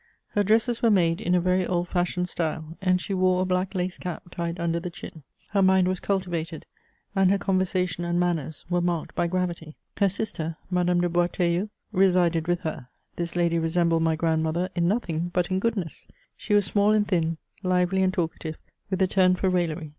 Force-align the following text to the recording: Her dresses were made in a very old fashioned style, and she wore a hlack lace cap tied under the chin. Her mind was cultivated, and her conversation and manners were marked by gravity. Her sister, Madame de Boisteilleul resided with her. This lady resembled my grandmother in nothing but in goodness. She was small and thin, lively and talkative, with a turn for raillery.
Her 0.29 0.41
dresses 0.43 0.81
were 0.81 0.89
made 0.89 1.21
in 1.21 1.35
a 1.35 1.39
very 1.39 1.63
old 1.63 1.87
fashioned 1.87 2.27
style, 2.27 2.75
and 2.81 2.99
she 2.99 3.13
wore 3.13 3.39
a 3.39 3.45
hlack 3.45 3.75
lace 3.75 3.99
cap 3.99 4.23
tied 4.31 4.59
under 4.59 4.79
the 4.79 4.89
chin. 4.89 5.21
Her 5.49 5.61
mind 5.61 5.87
was 5.87 5.99
cultivated, 5.99 6.65
and 7.15 7.29
her 7.29 7.37
conversation 7.37 8.03
and 8.03 8.19
manners 8.19 8.65
were 8.67 8.81
marked 8.81 9.13
by 9.13 9.27
gravity. 9.27 9.75
Her 9.97 10.09
sister, 10.09 10.57
Madame 10.71 11.01
de 11.01 11.07
Boisteilleul 11.09 11.69
resided 11.91 12.47
with 12.47 12.61
her. 12.61 12.87
This 13.15 13.35
lady 13.35 13.59
resembled 13.59 14.01
my 14.01 14.15
grandmother 14.15 14.69
in 14.73 14.87
nothing 14.87 15.29
but 15.33 15.51
in 15.51 15.59
goodness. 15.59 16.07
She 16.35 16.55
was 16.55 16.65
small 16.65 16.93
and 16.93 17.07
thin, 17.07 17.37
lively 17.61 18.01
and 18.01 18.11
talkative, 18.11 18.57
with 18.89 19.03
a 19.03 19.07
turn 19.07 19.35
for 19.35 19.49
raillery. 19.49 19.89